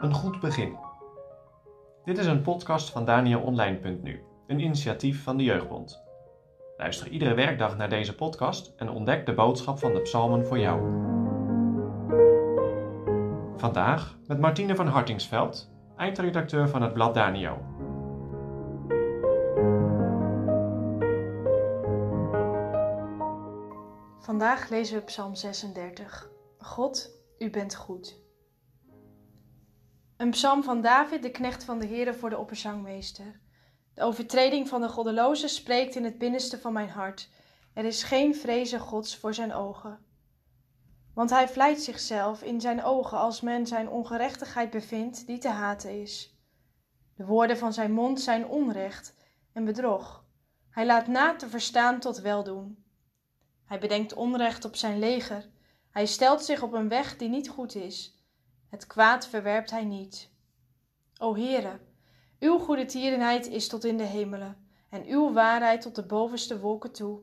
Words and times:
Een 0.00 0.14
goed 0.14 0.40
begin. 0.40 0.76
Dit 2.04 2.18
is 2.18 2.26
een 2.26 2.42
podcast 2.42 2.90
van 2.90 3.04
DanielOnline.nu, 3.04 4.22
een 4.46 4.60
initiatief 4.60 5.22
van 5.22 5.36
de 5.36 5.44
Jeugdbond. 5.44 6.04
Luister 6.76 7.08
iedere 7.08 7.34
werkdag 7.34 7.76
naar 7.76 7.88
deze 7.88 8.14
podcast 8.14 8.72
en 8.76 8.90
ontdek 8.90 9.26
de 9.26 9.34
boodschap 9.34 9.78
van 9.78 9.92
de 9.92 10.00
psalmen 10.00 10.46
voor 10.46 10.58
jou. 10.58 10.80
Vandaag 13.56 14.16
met 14.26 14.40
Martine 14.40 14.74
van 14.74 14.86
Hartingsveld, 14.86 15.70
eindredacteur 15.96 16.68
van 16.68 16.82
het 16.82 16.92
blad 16.92 17.14
Daniel. 17.14 17.75
Vandaag 24.26 24.68
lezen 24.68 24.98
we 24.98 25.04
Psalm 25.04 25.34
36. 25.34 26.30
God, 26.58 27.10
u 27.38 27.50
bent 27.50 27.74
goed. 27.74 28.20
Een 30.16 30.30
psalm 30.30 30.62
van 30.62 30.80
David, 30.80 31.22
de 31.22 31.30
knecht 31.30 31.64
van 31.64 31.78
de 31.78 31.86
Heere 31.86 32.14
voor 32.14 32.30
de 32.30 32.38
opperzangmeester. 32.38 33.40
De 33.94 34.02
overtreding 34.02 34.68
van 34.68 34.80
de 34.80 34.88
goddeloze 34.88 35.48
spreekt 35.48 35.94
in 35.94 36.04
het 36.04 36.18
binnenste 36.18 36.58
van 36.58 36.72
mijn 36.72 36.88
hart. 36.88 37.30
Er 37.74 37.84
is 37.84 38.02
geen 38.02 38.34
vrezen 38.34 38.80
Gods 38.80 39.16
voor 39.16 39.34
zijn 39.34 39.52
ogen. 39.52 39.98
Want 41.14 41.30
hij 41.30 41.48
vlijt 41.48 41.82
zichzelf 41.82 42.42
in 42.42 42.60
zijn 42.60 42.84
ogen 42.84 43.18
als 43.18 43.40
men 43.40 43.66
zijn 43.66 43.88
ongerechtigheid 43.88 44.70
bevindt 44.70 45.26
die 45.26 45.38
te 45.38 45.48
haten 45.48 46.00
is. 46.00 46.38
De 47.14 47.24
woorden 47.24 47.58
van 47.58 47.72
zijn 47.72 47.92
mond 47.92 48.20
zijn 48.20 48.46
onrecht 48.46 49.14
en 49.52 49.64
bedrog. 49.64 50.24
Hij 50.70 50.86
laat 50.86 51.06
na 51.06 51.36
te 51.36 51.48
verstaan 51.48 52.00
tot 52.00 52.20
weldoen. 52.20 52.84
Hij 53.66 53.78
bedenkt 53.78 54.14
onrecht 54.14 54.64
op 54.64 54.76
zijn 54.76 54.98
leger. 54.98 55.48
Hij 55.90 56.06
stelt 56.06 56.44
zich 56.44 56.62
op 56.62 56.72
een 56.72 56.88
weg 56.88 57.16
die 57.16 57.28
niet 57.28 57.48
goed 57.48 57.74
is. 57.74 58.24
Het 58.68 58.86
kwaad 58.86 59.26
verwerpt 59.26 59.70
hij 59.70 59.84
niet. 59.84 60.30
O 61.18 61.34
Heere, 61.34 61.80
uw 62.38 62.58
goede 62.58 62.84
tierenheid 62.84 63.48
is 63.48 63.68
tot 63.68 63.84
in 63.84 63.96
de 63.96 64.04
hemelen 64.04 64.68
en 64.90 65.06
uw 65.06 65.32
waarheid 65.32 65.80
tot 65.80 65.94
de 65.94 66.06
bovenste 66.06 66.60
wolken 66.60 66.92
toe. 66.92 67.20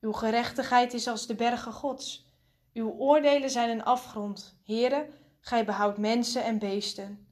Uw 0.00 0.12
gerechtigheid 0.12 0.94
is 0.94 1.08
als 1.08 1.26
de 1.26 1.34
bergen 1.34 1.72
Gods. 1.72 2.26
Uw 2.72 2.90
oordelen 2.90 3.50
zijn 3.50 3.70
een 3.70 3.84
afgrond. 3.84 4.58
Heere, 4.64 5.08
gij 5.40 5.64
behoudt 5.64 5.98
mensen 5.98 6.44
en 6.44 6.58
beesten. 6.58 7.26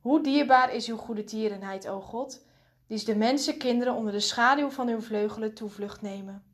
Hoe 0.00 0.22
dierbaar 0.22 0.74
is 0.74 0.88
uw 0.88 0.96
goede 0.96 1.24
tierenheid, 1.24 1.88
o 1.88 2.00
God, 2.00 2.46
die 2.86 3.04
de 3.04 3.16
mensenkinderen 3.16 3.94
onder 3.94 4.12
de 4.12 4.20
schaduw 4.20 4.70
van 4.70 4.88
uw 4.88 5.00
vleugelen 5.00 5.54
toevlucht 5.54 6.02
nemen. 6.02 6.53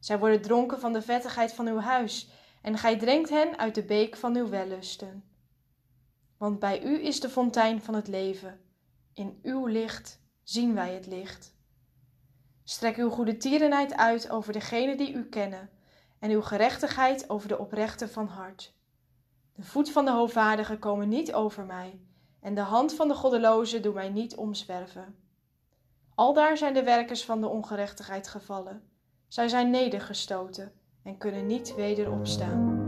Zij 0.00 0.18
worden 0.18 0.42
dronken 0.42 0.80
van 0.80 0.92
de 0.92 1.02
vettigheid 1.02 1.52
van 1.52 1.66
uw 1.66 1.78
huis, 1.78 2.28
en 2.62 2.78
gij 2.78 2.98
drinkt 2.98 3.30
hen 3.30 3.58
uit 3.58 3.74
de 3.74 3.84
beek 3.84 4.16
van 4.16 4.36
uw 4.36 4.48
wellusten. 4.48 5.24
Want 6.36 6.58
bij 6.58 6.82
u 6.82 7.04
is 7.04 7.20
de 7.20 7.28
fontein 7.28 7.82
van 7.82 7.94
het 7.94 8.08
leven. 8.08 8.60
In 9.14 9.38
uw 9.42 9.66
licht 9.66 10.20
zien 10.42 10.74
wij 10.74 10.94
het 10.94 11.06
licht. 11.06 11.54
Strek 12.64 12.96
uw 12.96 13.10
goede 13.10 13.36
tierenheid 13.36 13.96
uit 13.96 14.30
over 14.30 14.52
degenen 14.52 14.96
die 14.96 15.12
u 15.12 15.24
kennen, 15.24 15.70
en 16.18 16.30
uw 16.30 16.42
gerechtigheid 16.42 17.30
over 17.30 17.48
de 17.48 17.58
oprechten 17.58 18.10
van 18.10 18.26
hart. 18.26 18.74
De 19.54 19.62
voet 19.62 19.90
van 19.90 20.04
de 20.04 20.10
hoogvaardige 20.10 20.78
komen 20.78 21.08
niet 21.08 21.32
over 21.32 21.64
mij, 21.64 22.00
en 22.40 22.54
de 22.54 22.60
hand 22.60 22.94
van 22.94 23.08
de 23.08 23.14
goddeloze 23.14 23.80
doet 23.80 23.94
mij 23.94 24.08
niet 24.08 24.36
omzwerven. 24.36 25.18
Aldaar 26.14 26.56
zijn 26.56 26.74
de 26.74 26.82
werkers 26.82 27.24
van 27.24 27.40
de 27.40 27.48
ongerechtigheid 27.48 28.28
gevallen. 28.28 28.89
Zij 29.30 29.48
zijn 29.48 29.70
nedergestoten 29.70 30.72
en 31.02 31.18
kunnen 31.18 31.46
niet 31.46 31.74
weder 31.74 32.10
opstaan. 32.10 32.78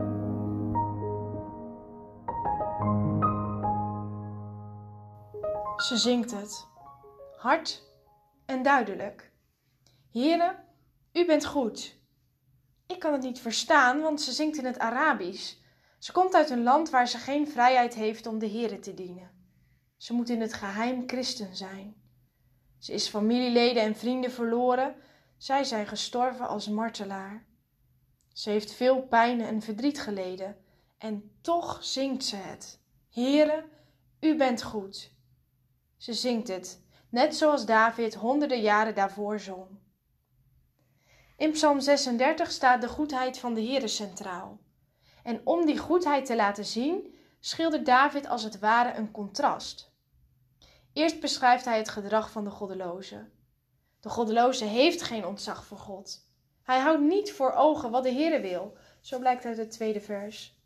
Ze 5.77 5.97
zingt 5.97 6.31
het, 6.31 6.67
hard 7.37 7.83
en 8.47 8.63
duidelijk. 8.63 9.33
Heren, 10.11 10.65
u 11.13 11.27
bent 11.27 11.47
goed. 11.47 11.97
Ik 12.87 12.99
kan 12.99 13.13
het 13.13 13.23
niet 13.23 13.41
verstaan, 13.41 14.01
want 14.01 14.21
ze 14.21 14.33
zingt 14.33 14.59
in 14.59 14.65
het 14.65 14.79
Arabisch. 14.79 15.55
Ze 15.99 16.13
komt 16.13 16.35
uit 16.35 16.51
een 16.51 16.63
land 16.63 16.91
waar 16.91 17.09
ze 17.09 17.19
geen 17.19 17.49
vrijheid 17.49 17.95
heeft 17.95 18.27
om 18.27 18.39
de 18.39 18.47
Heren 18.47 18.81
te 18.81 18.95
dienen. 18.95 19.31
Ze 19.97 20.13
moet 20.13 20.29
in 20.29 20.41
het 20.41 20.53
geheim 20.53 21.03
christen 21.07 21.57
zijn. 21.57 21.95
Ze 22.79 22.93
is 22.93 23.09
familieleden 23.09 23.83
en 23.83 23.97
vrienden 23.97 24.31
verloren. 24.31 24.95
Zij 25.43 25.65
zijn 25.65 25.87
gestorven 25.87 26.49
als 26.49 26.69
martelaar. 26.69 27.47
Ze 28.33 28.51
heeft 28.51 28.73
veel 28.73 29.03
pijn 29.03 29.41
en 29.41 29.63
verdriet 29.63 30.01
geleden. 30.01 30.57
En 30.99 31.39
toch 31.41 31.85
zingt 31.85 32.25
ze 32.25 32.37
het. 32.37 32.81
Heere, 33.11 33.65
u 34.21 34.37
bent 34.37 34.63
goed. 34.63 35.13
Ze 35.97 36.13
zingt 36.13 36.49
het, 36.49 36.83
net 37.09 37.37
zoals 37.37 37.67
David 37.67 38.15
honderden 38.15 38.61
jaren 38.61 38.95
daarvoor 38.95 39.41
zong. 39.41 39.67
In 41.37 41.51
Psalm 41.51 41.81
36 41.81 42.51
staat 42.51 42.81
de 42.81 42.89
goedheid 42.89 43.39
van 43.39 43.55
de 43.55 43.63
Heere 43.63 43.89
centraal. 43.89 44.61
En 45.23 45.41
om 45.45 45.67
die 45.67 45.79
goedheid 45.79 46.27
te 46.27 46.37
laten 46.37 46.65
zien, 46.65 47.15
schildert 47.41 47.87
David 47.87 48.29
als 48.29 48.43
het 48.43 48.59
ware 48.59 48.99
een 48.99 49.11
contrast. 49.11 49.93
Eerst 50.93 51.21
beschrijft 51.21 51.65
hij 51.65 51.79
het 51.79 51.89
gedrag 51.89 52.31
van 52.31 52.45
de 52.45 52.51
goddeloze. 52.51 53.31
De 54.03 54.09
goddeloze 54.09 54.65
heeft 54.65 55.03
geen 55.03 55.27
ontzag 55.27 55.65
voor 55.65 55.79
God. 55.79 56.27
Hij 56.63 56.79
houdt 56.79 57.03
niet 57.03 57.33
voor 57.33 57.53
ogen 57.53 57.91
wat 57.91 58.03
de 58.03 58.13
Heere 58.13 58.41
wil, 58.41 58.77
zo 59.01 59.19
blijkt 59.19 59.45
uit 59.45 59.57
het 59.57 59.71
tweede 59.71 60.01
vers. 60.01 60.61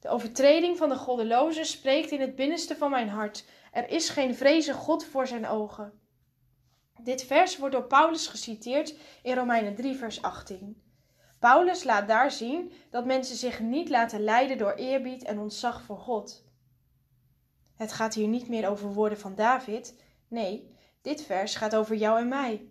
De 0.00 0.08
overtreding 0.08 0.76
van 0.76 0.88
de 0.88 0.96
goddeloze 0.96 1.64
spreekt 1.64 2.10
in 2.10 2.20
het 2.20 2.34
binnenste 2.34 2.76
van 2.76 2.90
mijn 2.90 3.08
hart. 3.08 3.44
Er 3.72 3.88
is 3.88 4.08
geen 4.08 4.34
vreze 4.34 4.72
God 4.72 5.04
voor 5.04 5.26
zijn 5.26 5.46
ogen. 5.46 6.00
Dit 7.00 7.24
vers 7.24 7.58
wordt 7.58 7.74
door 7.74 7.84
Paulus 7.84 8.26
geciteerd 8.26 8.94
in 9.22 9.34
Romeinen 9.34 9.74
3, 9.74 9.96
vers 9.96 10.22
18. 10.22 10.82
Paulus 11.38 11.84
laat 11.84 12.08
daar 12.08 12.30
zien 12.30 12.72
dat 12.90 13.04
mensen 13.04 13.36
zich 13.36 13.60
niet 13.60 13.88
laten 13.88 14.24
leiden 14.24 14.58
door 14.58 14.72
eerbied 14.72 15.22
en 15.22 15.38
ontzag 15.38 15.82
voor 15.82 15.98
God. 15.98 16.44
Het 17.76 17.92
gaat 17.92 18.14
hier 18.14 18.28
niet 18.28 18.48
meer 18.48 18.68
over 18.68 18.92
woorden 18.92 19.18
van 19.18 19.34
David. 19.34 20.00
Nee, 20.28 20.71
dit 21.02 21.22
vers 21.22 21.54
gaat 21.54 21.74
over 21.74 21.96
jou 21.96 22.20
en 22.20 22.28
mij. 22.28 22.66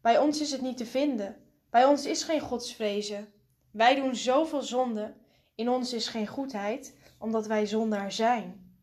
Bij 0.00 0.18
ons 0.18 0.40
is 0.40 0.50
het 0.52 0.60
niet 0.60 0.76
te 0.76 0.86
vinden. 0.86 1.36
Bij 1.70 1.84
ons 1.84 2.06
is 2.06 2.22
geen 2.22 2.40
godsvrezen. 2.40 3.32
Wij 3.70 3.94
doen 3.94 4.14
zoveel 4.14 4.62
zonde. 4.62 5.14
In 5.54 5.68
ons 5.68 5.92
is 5.92 6.08
geen 6.08 6.26
goedheid, 6.26 6.96
omdat 7.18 7.46
wij 7.46 7.66
zondaar 7.66 8.12
zijn. 8.12 8.76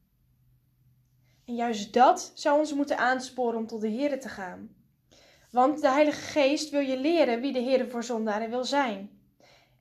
En 1.45 1.55
juist 1.55 1.93
dat 1.93 2.31
zou 2.33 2.59
ons 2.59 2.73
moeten 2.73 2.97
aansporen 2.97 3.57
om 3.57 3.67
tot 3.67 3.81
de 3.81 3.91
Here 3.91 4.17
te 4.17 4.29
gaan. 4.29 4.75
Want 5.51 5.81
de 5.81 5.89
Heilige 5.89 6.21
Geest 6.21 6.69
wil 6.69 6.79
je 6.79 6.97
leren 6.97 7.41
wie 7.41 7.53
de 7.53 7.61
Here 7.61 7.87
voor 7.87 8.03
zondaren 8.03 8.49
wil 8.49 8.63
zijn. 8.63 9.19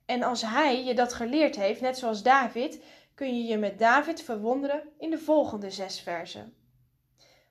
En 0.05 0.23
als 0.23 0.41
Hij 0.41 0.83
je 0.83 0.95
dat 0.95 1.13
geleerd 1.13 1.55
heeft, 1.55 1.81
net 1.81 1.97
zoals 1.97 2.23
David, 2.23 2.83
kun 3.13 3.37
je 3.37 3.43
je 3.43 3.57
met 3.57 3.79
David 3.79 4.21
verwonderen 4.21 4.83
in 4.97 5.09
de 5.09 5.17
volgende 5.17 5.71
zes 5.71 5.99
versen. 5.99 6.53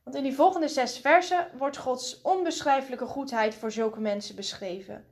Want 0.04 0.16
in 0.16 0.22
die 0.22 0.34
volgende 0.34 0.68
zes 0.68 0.98
versen 0.98 1.50
wordt 1.58 1.76
Gods 1.76 2.20
onbeschrijfelijke 2.22 3.06
goedheid 3.06 3.54
voor 3.54 3.72
zulke 3.72 4.00
mensen 4.00 4.36
beschreven. 4.36 5.06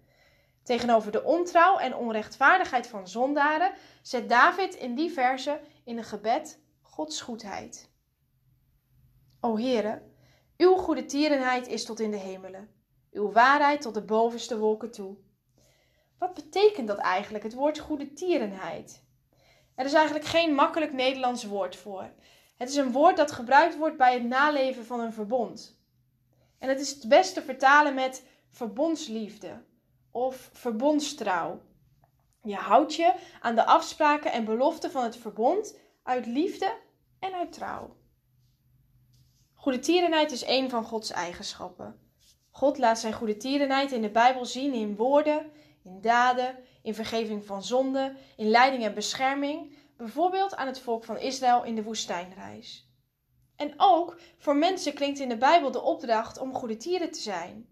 Tegenover 0.63 1.13
de 1.13 1.25
ontrouw 1.25 1.79
en 1.79 1.95
onrechtvaardigheid 1.95 2.87
van 2.87 3.09
zondaren 3.09 3.73
zet 4.03 4.29
David 4.29 4.75
in 4.75 4.95
die 4.95 5.13
versen 5.13 5.61
in 5.85 5.99
een 5.99 6.05
gebed 6.05 6.61
Gods 6.81 7.21
goedheid. 7.21 7.91
O 9.41 9.57
Heere, 9.59 10.03
uw 10.57 10.77
goede 10.77 11.05
tierenheid 11.05 11.69
is 11.69 11.85
tot 11.85 12.01
in 12.01 12.11
de 12.11 12.17
hemelen, 12.17 12.71
uw 13.11 13.33
waarheid 13.33 13.81
tot 13.81 13.95
de 13.95 14.05
bovenste 14.05 14.59
wolken 14.59 14.91
toe. 14.91 15.17
Wat 16.19 16.35
betekent 16.35 16.89
dat 16.89 16.99
eigenlijk, 16.99 17.45
het 17.45 17.55
woord 17.55 17.79
goede 17.79 18.13
tierenheid? 18.13 19.05
Er 19.75 19.85
is 19.85 19.93
eigenlijk 19.93 20.25
geen 20.27 20.55
makkelijk 20.55 20.93
Nederlands 20.93 21.45
woord 21.45 21.77
voor. 21.77 22.11
Het 22.63 22.71
is 22.71 22.77
een 22.77 22.93
woord 22.93 23.17
dat 23.17 23.33
gebruikt 23.33 23.77
wordt 23.77 23.97
bij 23.97 24.15
het 24.15 24.23
naleven 24.23 24.85
van 24.85 25.01
een 25.01 25.13
verbond. 25.13 25.79
En 26.59 26.69
het 26.69 26.81
is 26.81 26.91
het 26.91 27.09
beste 27.09 27.43
vertalen 27.43 27.95
met 27.95 28.27
verbondsliefde 28.51 29.63
of 30.11 30.51
verbondstrouw. 30.53 31.61
Je 32.43 32.55
houdt 32.55 32.95
je 32.95 33.15
aan 33.41 33.55
de 33.55 33.65
afspraken 33.65 34.33
en 34.33 34.45
beloften 34.45 34.91
van 34.91 35.03
het 35.03 35.17
verbond 35.17 35.79
uit 36.03 36.27
liefde 36.27 36.75
en 37.19 37.33
uit 37.33 37.53
trouw. 37.53 37.97
Goede 39.55 39.79
tierenheid 39.79 40.33
is 40.33 40.47
een 40.47 40.71
van 40.71 40.85
Gods 40.85 41.11
eigenschappen. 41.11 42.01
God 42.51 42.79
laat 42.79 42.99
zijn 42.99 43.13
goede 43.13 43.37
tierenheid 43.37 43.93
in 43.93 44.03
de 44.03 44.11
Bijbel 44.11 44.47
zien 44.47 44.73
in 44.73 44.97
woorden, 44.97 45.51
in 45.85 46.01
daden, 46.01 46.59
in 46.83 46.95
vergeving 46.95 47.47
van 47.47 47.63
zonde, 47.63 48.15
in 48.37 48.49
leiding 48.49 48.85
en 48.85 48.95
bescherming, 48.95 49.81
bijvoorbeeld 50.03 50.55
aan 50.55 50.67
het 50.67 50.81
volk 50.81 51.05
van 51.05 51.19
Israël 51.19 51.65
in 51.65 51.75
de 51.75 51.83
woestijnreis. 51.83 52.91
En 53.57 53.75
ook 53.77 54.21
voor 54.39 54.57
mensen 54.57 54.95
klinkt 54.95 55.19
in 55.19 55.29
de 55.29 55.37
Bijbel 55.37 55.71
de 55.71 55.81
opdracht 55.81 56.39
om 56.39 56.55
goede 56.55 56.77
tieren 56.77 57.11
te 57.11 57.21
zijn. 57.21 57.67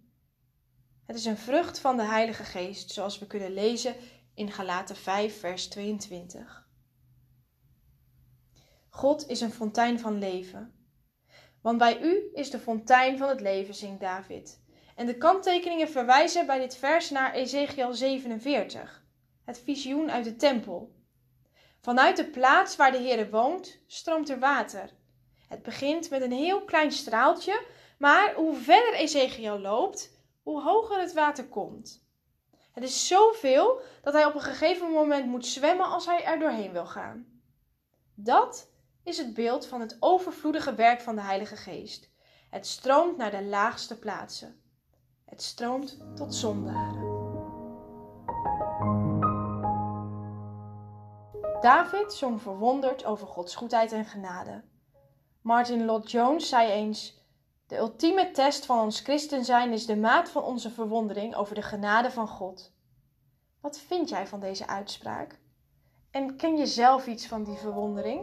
Het 1.07 1.17
is 1.17 1.25
een 1.25 1.37
vrucht 1.37 1.79
van 1.79 1.97
de 1.97 2.03
Heilige 2.03 2.45
Geest, 2.45 2.91
zoals 2.91 3.19
we 3.19 3.27
kunnen 3.27 3.53
lezen 3.53 3.95
in 4.35 4.53
Galaten 4.53 4.97
5, 4.97 5.41
vers 5.41 5.69
22. 5.69 6.69
God 8.89 9.29
is 9.29 9.41
een 9.41 9.53
fontein 9.53 9.99
van 9.99 10.19
leven. 10.19 10.75
Want 11.63 11.79
bij 11.79 12.01
u 12.03 12.31
is 12.33 12.51
de 12.51 12.59
fontein 12.59 13.19
van 13.19 13.29
het 13.29 13.41
leven, 13.41 13.75
zingt 13.75 14.01
David. 14.01 14.63
En 14.97 15.07
de 15.07 15.17
kanttekeningen 15.17 15.89
verwijzen 15.89 16.47
bij 16.47 16.59
dit 16.59 16.77
vers 16.77 17.11
naar 17.11 17.35
Ezekiel 17.35 17.95
47, 17.95 19.05
het 19.45 19.59
visioen 19.59 20.11
uit 20.11 20.25
de 20.25 20.37
tempel. 20.37 20.99
Vanuit 21.81 22.17
de 22.17 22.25
plaats 22.25 22.77
waar 22.77 22.93
de 22.93 22.99
Heere 22.99 23.31
woont, 23.31 23.79
stroomt 23.87 24.29
er 24.29 24.39
water. 24.39 24.91
Het 25.49 25.63
begint 25.63 26.11
met 26.11 26.23
een 26.23 26.33
heel 26.33 26.65
klein 26.65 26.93
straaltje, 26.93 27.67
maar 27.99 28.35
hoe 28.35 28.57
verder 28.57 28.95
Ezekiel 28.95 29.59
loopt, 29.59 30.11
hoe 30.43 30.63
hoger 30.63 31.01
het 31.01 31.13
water 31.13 31.45
komt. 31.45 32.09
Het 32.73 32.85
is 32.85 33.07
zoveel 33.07 33.81
dat 34.03 34.13
hij 34.13 34.25
op 34.25 34.35
een 34.35 34.41
gegeven 34.41 34.91
moment 34.91 35.27
moet 35.27 35.47
zwemmen 35.47 35.87
als 35.87 36.07
hij 36.07 36.25
er 36.25 36.39
doorheen 36.39 36.73
wil 36.73 36.87
gaan. 36.87 37.43
Dat 38.15 38.71
is 39.03 39.19
het 39.19 39.35
beeld 39.35 39.67
van 39.67 39.81
het 39.81 39.97
overvloedige 40.01 40.75
werk 40.75 41.01
van 41.01 41.15
de 41.15 41.23
Heilige 41.23 41.57
Geest. 41.57 42.11
Het 42.51 42.67
stroomt 42.67 43.17
naar 43.17 43.31
de 43.31 43.45
laagste 43.45 43.99
plaatsen. 43.99 44.61
Het 45.25 45.43
stroomt 45.43 45.99
tot 46.17 46.35
zondaren. 46.35 47.19
David 51.61 52.13
zong 52.13 52.43
verwonderd 52.43 53.05
over 53.05 53.27
Gods 53.27 53.55
goedheid 53.55 53.93
en 53.93 54.05
genade. 54.05 54.63
Martin 55.41 55.85
Lott 55.85 56.11
Jones 56.11 56.49
zei 56.49 56.71
eens: 56.71 57.25
De 57.67 57.77
ultieme 57.77 58.31
test 58.31 58.67
van 58.67 58.81
ons 58.81 59.01
christen 59.01 59.45
zijn 59.45 59.73
is 59.73 59.87
de 59.87 59.97
maat 59.97 60.31
van 60.31 60.43
onze 60.43 60.71
verwondering 60.71 61.35
over 61.35 61.55
de 61.55 61.63
genade 61.63 62.11
van 62.11 62.29
God. 62.29 62.73
Wat 63.61 63.79
vind 63.79 64.09
jij 64.09 64.27
van 64.27 64.41
deze 64.41 64.67
uitspraak? 64.67 65.39
En 66.11 66.37
ken 66.37 66.57
je 66.57 66.67
zelf 66.67 67.07
iets 67.07 67.27
van 67.27 67.45
die 67.45 67.57
verwondering? 67.57 68.21